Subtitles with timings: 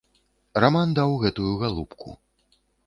[0.65, 2.19] Раман даў гэтую галубку.